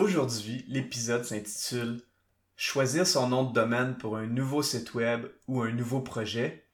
[0.00, 2.00] Aujourd'hui, l'épisode s'intitule
[2.56, 6.64] Choisir son nom de domaine pour un nouveau site web ou un nouveau projet.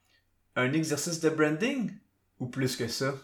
[0.54, 1.90] Un exercice de branding?
[2.38, 3.14] Ou plus que ça?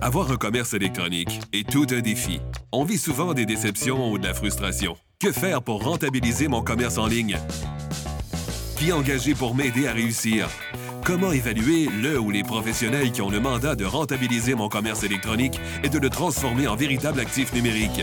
[0.00, 2.40] Avoir un commerce électronique est tout un défi.
[2.72, 4.96] On vit souvent des déceptions ou de la frustration.
[5.20, 7.38] Que faire pour rentabiliser mon commerce en ligne?
[8.76, 10.48] Qui engager pour m'aider à réussir?
[11.04, 15.60] Comment évaluer le ou les professionnels qui ont le mandat de rentabiliser mon commerce électronique
[15.84, 18.02] et de le transformer en véritable actif numérique?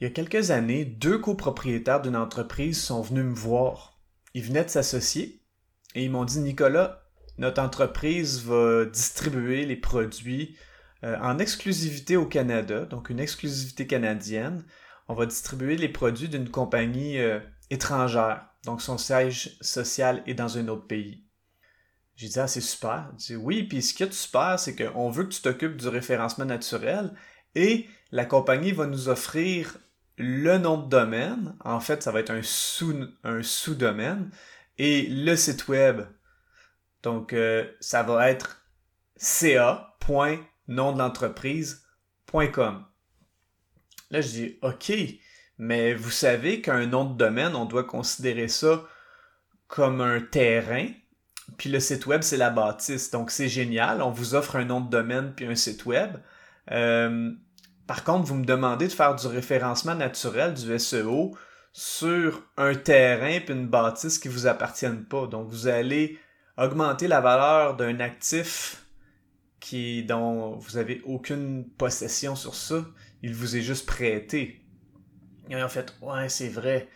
[0.00, 3.98] Il y a quelques années, deux copropriétaires d'une entreprise sont venus me voir.
[4.32, 5.42] Ils venaient de s'associer
[5.96, 7.02] et ils m'ont dit Nicolas,
[7.36, 10.56] notre entreprise va distribuer les produits
[11.02, 14.64] euh, en exclusivité au Canada, donc une exclusivité canadienne.
[15.08, 18.46] On va distribuer les produits d'une compagnie euh, étrangère.
[18.64, 21.24] Donc, son siège social est dans un autre pays.
[22.14, 23.10] J'ai dit, ah, c'est super.
[23.12, 25.88] Il dit, oui, puis ce qui est super, c'est qu'on veut que tu t'occupes du
[25.88, 27.14] référencement naturel
[27.54, 29.78] et la compagnie va nous offrir
[30.18, 31.54] le nom de domaine.
[31.64, 34.30] En fait, ça va être un sous, un sous-domaine
[34.76, 36.02] et le site web.
[37.02, 38.62] Donc, euh, ça va être
[39.16, 39.88] ca.nom.
[44.10, 44.92] Là, je dis, OK,
[45.58, 48.84] mais vous savez qu'un nom de domaine, on doit considérer ça
[49.66, 50.88] comme un terrain.
[51.56, 53.10] Puis le site web, c'est la bâtisse.
[53.10, 54.02] Donc c'est génial.
[54.02, 56.16] On vous offre un nom de domaine puis un site web.
[56.70, 57.32] Euh,
[57.88, 61.34] par contre, vous me demandez de faire du référencement naturel, du SEO,
[61.72, 65.26] sur un terrain puis une bâtisse qui ne vous appartiennent pas.
[65.26, 66.18] Donc vous allez
[66.58, 68.84] augmenter la valeur d'un actif
[69.58, 72.84] qui dont vous avez aucune possession sur ça.
[73.22, 74.64] Il vous est juste prêté.
[75.48, 76.88] Et en fait, ouais, c'est vrai.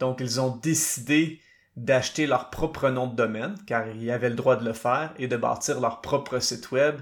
[0.00, 1.40] Donc, ils ont décidé
[1.76, 5.28] d'acheter leur propre nom de domaine, car ils avaient le droit de le faire, et
[5.28, 7.00] de bâtir leur propre site web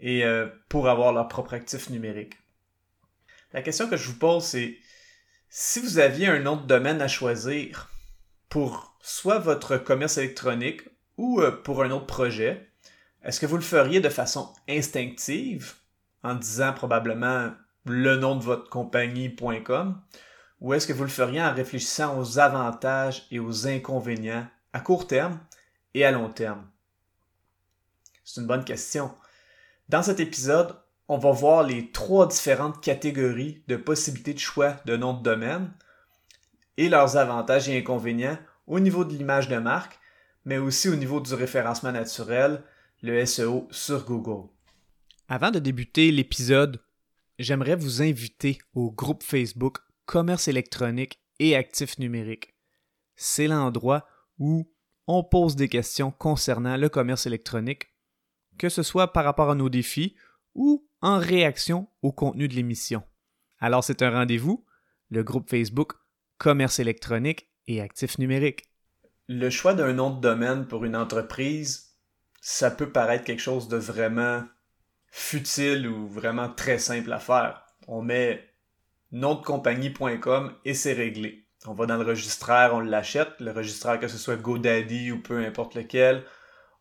[0.00, 2.34] et euh, pour avoir leur propre actif numérique.
[3.54, 4.76] La question que je vous pose, c'est
[5.48, 7.88] si vous aviez un de domaine à choisir
[8.48, 10.82] pour soit votre commerce électronique
[11.16, 12.68] ou euh, pour un autre projet,
[13.22, 15.74] est-ce que vous le feriez de façon instinctive,
[16.24, 17.52] en disant probablement
[17.84, 20.02] le nom de votre compagnie.com,
[20.60, 25.06] ou est-ce que vous le feriez en réfléchissant aux avantages et aux inconvénients à court
[25.06, 25.38] terme
[25.94, 26.68] et à long terme?
[28.24, 29.14] C'est une bonne question.
[29.88, 30.74] Dans cet épisode,
[31.08, 35.70] on va voir les trois différentes catégories de possibilités de choix de nom de domaine
[36.76, 39.98] et leurs avantages et inconvénients au niveau de l'image de marque,
[40.44, 42.62] mais aussi au niveau du référencement naturel,
[43.02, 44.48] le SEO sur Google.
[45.28, 46.80] Avant de débuter l'épisode,
[47.38, 52.54] j'aimerais vous inviter au groupe Facebook commerce électronique et actifs numériques.
[53.16, 54.06] C'est l'endroit
[54.38, 54.70] où
[55.06, 57.88] on pose des questions concernant le commerce électronique,
[58.58, 60.16] que ce soit par rapport à nos défis
[60.54, 63.02] ou en réaction au contenu de l'émission.
[63.60, 64.64] Alors c'est un rendez-vous,
[65.10, 65.92] le groupe Facebook
[66.38, 68.64] Commerce électronique et actifs numériques.
[69.28, 71.98] Le choix d'un nom de domaine pour une entreprise,
[72.40, 74.44] ça peut paraître quelque chose de vraiment
[75.08, 77.66] futile ou vraiment très simple à faire.
[77.86, 78.42] On met
[79.12, 79.42] nom
[80.64, 81.46] et c'est réglé.
[81.66, 85.44] On va dans le registraire, on l'achète, le registraire que ce soit GoDaddy ou peu
[85.44, 86.24] importe lequel,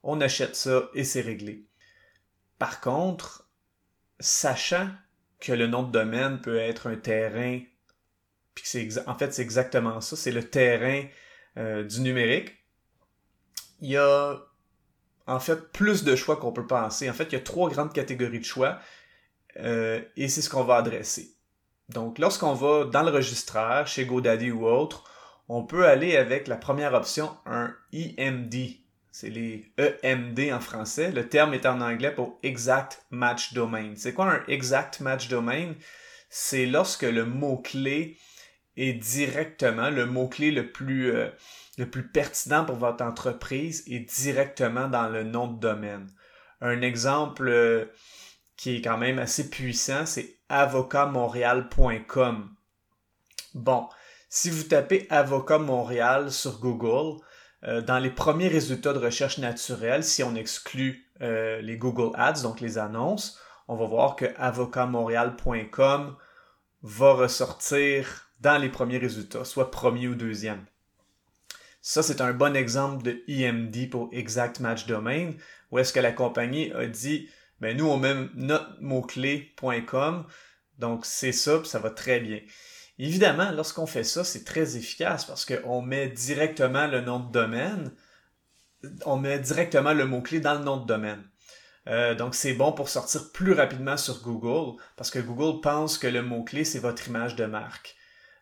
[0.02, 1.66] on achète ça et c'est réglé.
[2.58, 3.43] Par contre,
[4.20, 4.90] sachant
[5.40, 7.60] que le nom de domaine peut être un terrain,
[8.56, 11.04] puis c'est en fait c'est exactement ça, c'est le terrain
[11.58, 12.54] euh, du numérique,
[13.82, 14.40] il y a
[15.28, 17.10] en fait plus de choix qu'on peut penser.
[17.10, 18.80] En fait, il y a trois grandes catégories de choix
[19.58, 21.36] euh, et c'est ce qu'on va adresser.
[21.90, 25.04] Donc, lorsqu'on va dans le registraire, chez GoDaddy ou autre,
[25.50, 28.56] on peut aller avec la première option, un EMD.
[29.14, 31.10] C'est les EMD en français.
[31.12, 33.94] Le terme est en anglais pour Exact Match Domain.
[33.96, 35.76] C'est quoi un Exact Match Domain?
[36.32, 38.18] C'est lorsque le mot-clé
[38.76, 41.30] est directement, le mot-clé le plus, euh,
[41.78, 46.10] le plus pertinent pour votre entreprise est directement dans le nom de domaine.
[46.60, 47.86] Un exemple euh,
[48.58, 52.50] qui est quand même assez puissant, c'est avocatmontréal.com.
[53.54, 53.88] Bon,
[54.28, 57.22] si vous tapez avocat Montréal sur Google,
[57.66, 62.42] euh, dans les premiers résultats de recherche naturelle, si on exclut euh, les Google Ads,
[62.42, 66.16] donc les annonces, on va voir que avocatmontréal.com
[66.82, 70.66] va ressortir dans les premiers résultats, soit premier ou deuxième.
[71.82, 75.32] Ça, c'est un bon exemple de EMD pour Exact Match Domain,
[75.72, 77.30] où est-ce que la compagnie a dit,
[77.62, 80.26] ben nous, on met notre mot-clé.com,
[80.80, 82.40] donc c'est ça, puis ça va très bien.
[83.00, 87.92] Évidemment, lorsqu'on fait ça, c'est très efficace parce qu'on met directement le nom de domaine,
[89.06, 91.24] on met directement le mot-clé dans le nom de domaine.
[91.88, 96.08] Euh, donc c'est bon pour sortir plus rapidement sur Google parce que Google pense que
[96.08, 97.96] le mot-clé, c'est votre image de marque.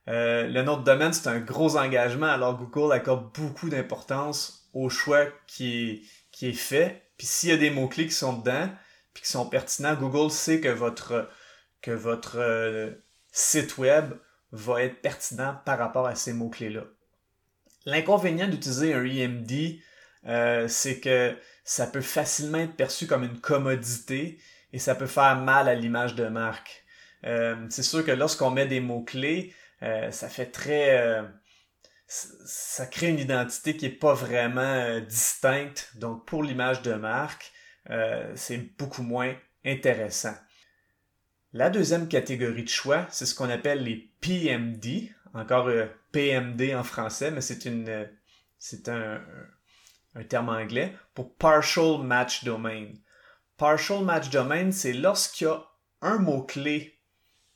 [0.08, 4.90] Euh, le nom de domaine, c'est un gros engagement, alors Google accorde beaucoup d'importance au
[4.90, 6.08] choix qui
[6.42, 7.04] est, fait.
[7.18, 8.70] Puis s'il y a des mots-clés qui sont dedans,
[9.14, 11.30] puis qui sont pertinents, Google sait que votre,
[11.82, 12.92] que votre euh,
[13.32, 14.14] site web
[14.52, 16.84] va être pertinent par rapport à ces mots-clés-là.
[17.86, 19.80] L'inconvénient d'utiliser un EMD,
[20.28, 24.40] euh, c'est que ça peut facilement être perçu comme une commodité
[24.74, 26.86] et ça peut faire mal à l'image de marque.
[27.70, 29.54] c'est sûr que lorsqu'on met des mots-clés,
[29.84, 31.00] euh, ça fait très...
[31.00, 31.24] Euh,
[32.08, 35.92] ça crée une identité qui n'est pas vraiment euh, distincte.
[35.96, 37.52] Donc pour l'image de marque,
[38.36, 39.34] c'est beaucoup moins
[39.66, 40.36] intéressant.
[41.54, 45.70] La deuxième catégorie de choix, c'est ce qu'on appelle les PMD, encore
[46.12, 48.08] PMD en français, mais c'est une
[48.58, 49.22] c'est un,
[50.16, 52.88] un, terme anglais pour Partial Match Domain.
[53.58, 55.66] Partial Match Domain, c'est lorsqu'il y a
[56.02, 56.98] un mot-clé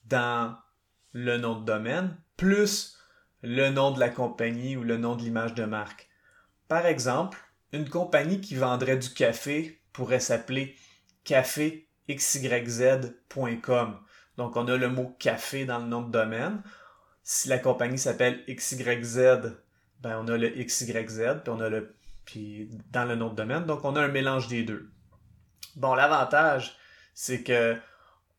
[0.06, 0.58] dans
[1.14, 2.98] le nom de domaine, plus
[3.42, 6.10] le nom de la compagnie ou le nom de l'image de marque.
[6.68, 7.38] Par exemple,
[7.72, 10.76] une compagnie qui vendrait du café pourrait s'appeler
[12.08, 14.00] caféxyz.com.
[14.38, 16.62] Donc on a le mot café dans le nom de domaine.
[17.24, 19.42] Si la compagnie s'appelle XYZ,
[20.02, 23.66] ben on a le XYZ, puis on a le puis dans le nom de domaine.
[23.66, 24.92] Donc on a un mélange des deux.
[25.76, 26.78] Bon, l'avantage,
[27.14, 27.76] c'est que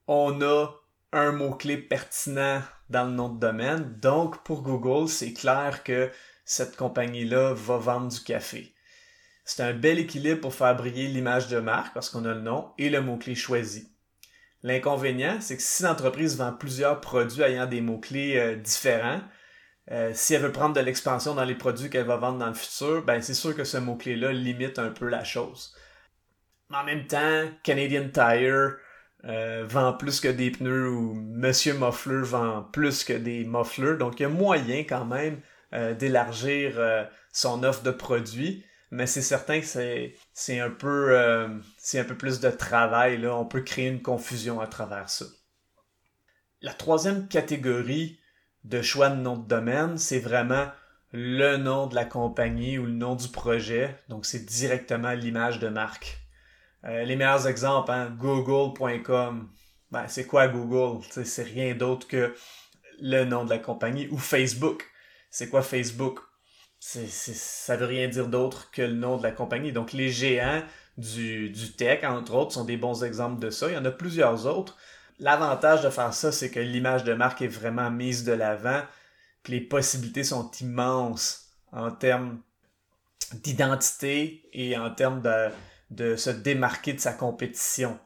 [0.06, 0.68] on a
[1.12, 3.98] un mot-clé pertinent dans le nom de domaine.
[4.00, 6.10] Donc, pour Google, c'est clair que
[6.44, 8.74] cette compagnie-là va vendre du café.
[9.48, 12.72] C'est un bel équilibre pour faire briller l'image de marque parce qu'on a le nom
[12.78, 13.92] et le mot-clé choisi.
[14.64, 19.20] L'inconvénient, c'est que si l'entreprise vend plusieurs produits ayant des mots-clés euh, différents,
[19.92, 22.54] euh, si elle veut prendre de l'expansion dans les produits qu'elle va vendre dans le
[22.54, 25.76] futur, ben c'est sûr que ce mot-clé-là limite un peu la chose.
[26.68, 28.74] Mais en même temps, Canadian Tire,
[29.26, 33.96] euh, vend plus que des pneus ou Monsieur Muffler vend plus que des mufflers.
[33.96, 35.40] Donc il y a moyen quand même
[35.98, 36.80] d'élargir
[37.32, 38.64] son offre de produits.
[38.96, 43.18] Mais c'est certain que c'est, un peu c'est un peu plus de travail.
[43.18, 43.36] Là.
[43.36, 45.26] On peut créer une confusion à travers ça.
[46.62, 48.18] La troisième catégorie
[48.64, 50.68] de choix de nom de domaine, c'est vraiment
[51.12, 53.94] le nom de la compagnie ou le nom du projet.
[54.08, 56.16] Donc c'est directement l'image de marque.
[56.84, 59.50] Euh, les meilleurs exemples, hein, google.com.
[59.90, 61.04] Ben, c'est quoi Google?
[61.10, 62.34] c'est rien d'autre que
[62.98, 64.08] le nom de la compagnie.
[64.08, 64.86] Ou Facebook.
[65.28, 66.18] C'est quoi Facebook?
[66.88, 69.72] C'est, ça veut rien dire d'autre que le nom de la compagnie.
[69.72, 70.62] Donc les géants
[70.96, 73.66] du, du tech, entre autres, sont des bons exemples de ça.
[73.68, 74.76] Il y en a plusieurs autres.
[75.18, 78.82] L'avantage de faire ça, c'est que l'image de marque est vraiment mise de l'avant.
[79.48, 82.38] les possibilités sont immenses en termes
[83.32, 85.48] d'identité et en termes de,
[85.90, 87.98] de se démarquer de sa compétition.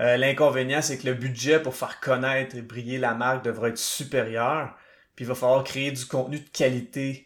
[0.00, 3.78] Euh, l'inconvénient, c'est que le budget pour faire connaître et briller la marque devrait être
[3.78, 4.76] supérieur.
[5.14, 7.25] Puis il va falloir créer du contenu de qualité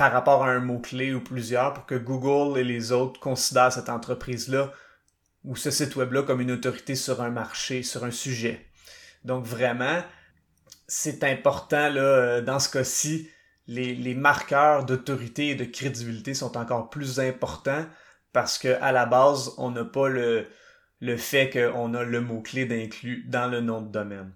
[0.00, 3.90] par rapport à un mot-clé ou plusieurs pour que Google et les autres considèrent cette
[3.90, 4.72] entreprise-là
[5.44, 8.66] ou ce site web-là comme une autorité sur un marché, sur un sujet.
[9.26, 10.00] Donc vraiment,
[10.88, 13.28] c'est important là, euh, dans ce cas-ci,
[13.66, 17.84] les, marqueurs d'autorité et de crédibilité sont encore plus importants
[18.32, 20.46] parce qu'à la base, on n'a pas le,
[21.00, 24.32] le fait qu'on a le mot-clé d'inclus dans le nom de domaine.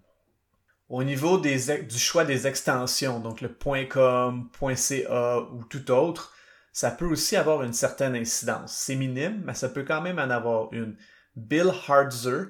[0.89, 6.35] Au niveau des, du choix des extensions, donc le .com, .ca ou tout autre,
[6.73, 8.75] ça peut aussi avoir une certaine incidence.
[8.77, 10.97] C'est minime, mais ça peut quand même en avoir une.
[11.37, 12.49] Bill Hartzer,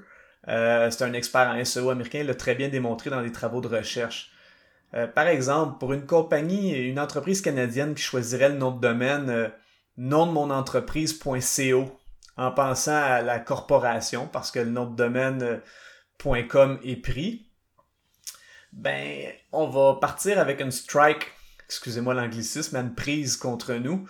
[0.48, 3.68] euh, c'est un expert en SEO américain, l'a très bien démontré dans des travaux de
[3.68, 4.30] recherche.
[4.94, 9.30] Euh, par exemple, pour une compagnie, une entreprise canadienne qui choisirait le nom de domaine
[9.30, 9.48] euh,
[9.96, 10.64] nom de mon en
[12.50, 15.60] pensant à la corporation parce que le nom de domaine
[16.48, 17.46] .com est pris,
[18.74, 21.30] ben on va partir avec une strike,
[21.66, 24.08] excusez-moi l'anglicisme, une prise contre nous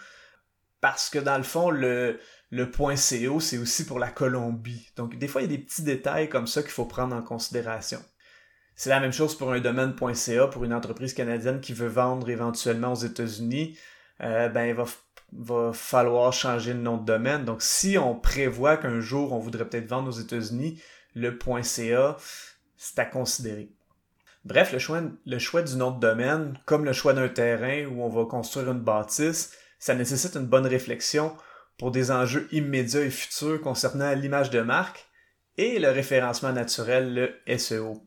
[0.80, 2.18] parce que dans le fond le
[2.50, 4.88] le .co c'est aussi pour la Colombie.
[4.96, 7.22] Donc des fois il y a des petits détails comme ça qu'il faut prendre en
[7.22, 8.02] considération.
[8.76, 12.92] C'est la même chose pour un domaine.ca pour une entreprise canadienne qui veut vendre éventuellement
[12.92, 13.78] aux États-Unis.
[14.20, 14.86] Euh, ben, il va
[15.36, 17.44] va falloir changer le nom de domaine.
[17.44, 20.80] Donc, si on prévoit qu'un jour on voudrait peut-être vendre aux États-Unis,
[21.14, 22.16] le .ca,
[22.76, 23.70] c'est à considérer.
[24.44, 28.02] Bref, le choix, le choix du nom de domaine, comme le choix d'un terrain où
[28.02, 31.34] on va construire une bâtisse, ça nécessite une bonne réflexion
[31.78, 35.06] pour des enjeux immédiats et futurs concernant l'image de marque
[35.56, 37.14] et le référencement naturel,
[37.46, 38.02] le SEO.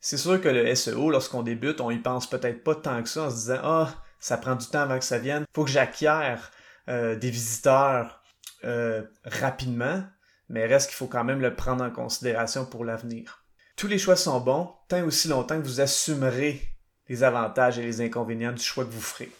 [0.00, 3.24] C'est sûr que le SEO, lorsqu'on débute, on y pense peut-être pas tant que ça
[3.24, 6.50] en se disant Ah, ça prend du temps avant que ça vienne, faut que j'acquière
[6.88, 8.22] euh, des visiteurs
[8.64, 10.02] euh, rapidement,
[10.48, 13.43] mais reste qu'il faut quand même le prendre en considération pour l'avenir.
[13.76, 16.62] Tous les choix sont bons, tant aussi longtemps que vous assumerez
[17.08, 19.30] les avantages et les inconvénients du choix que vous ferez.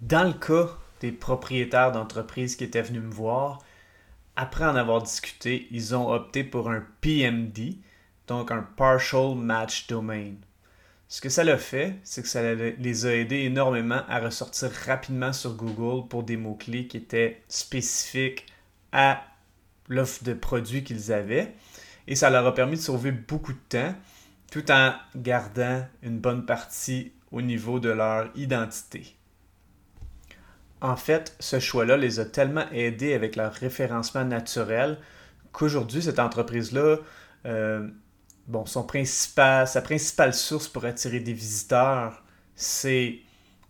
[0.00, 3.58] Dans le cas des propriétaires d'entreprises qui étaient venus me voir,
[4.34, 7.76] après en avoir discuté, ils ont opté pour un PMD,
[8.26, 10.34] donc un Partial Match Domain.
[11.08, 15.32] Ce que ça l'a fait, c'est que ça les a aidés énormément à ressortir rapidement
[15.34, 18.46] sur Google pour des mots-clés qui étaient spécifiques
[18.90, 19.22] à
[19.88, 21.54] l'offre de produits qu'ils avaient
[22.06, 23.94] et ça leur a permis de sauver beaucoup de temps
[24.50, 29.16] tout en gardant une bonne partie au niveau de leur identité.
[30.80, 34.98] En fait, ce choix-là les a tellement aidés avec leur référencement naturel
[35.52, 36.98] qu'aujourd'hui, cette entreprise-là,
[37.46, 37.88] euh,
[38.46, 42.22] bon, son principal, sa principale source pour attirer des visiteurs,
[42.54, 43.20] c'est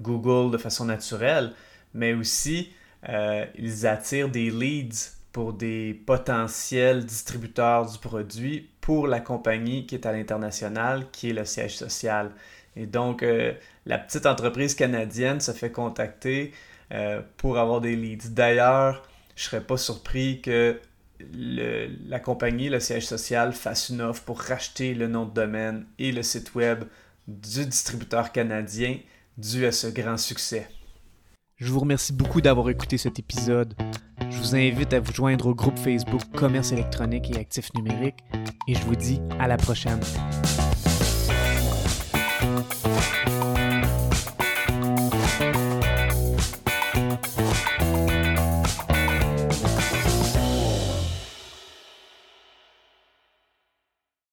[0.01, 1.53] Google de façon naturelle,
[1.95, 2.73] mais aussi
[3.09, 9.95] euh, ils attirent des leads pour des potentiels distributeurs du produit pour la compagnie qui
[9.95, 12.31] est à l'international, qui est le siège social.
[12.75, 13.53] Et donc, euh,
[13.85, 16.53] la petite entreprise canadienne se fait contacter
[16.91, 18.31] euh, pour avoir des leads.
[18.31, 20.81] D'ailleurs, je ne serais pas surpris que
[21.21, 26.13] la compagnie, le siège social, fasse une offre pour racheter le nom de domaine et
[26.13, 26.85] le site web
[27.29, 28.97] du distributeur canadien
[29.37, 30.67] dû à ce grand succès.
[31.59, 33.73] Je vous remercie beaucoup d'avoir écouté cet épisode.
[34.29, 38.19] Je vous invite à vous joindre au groupe Facebook Commerce électronique et actifs numériques
[38.69, 40.01] et je vous dis à la prochaine.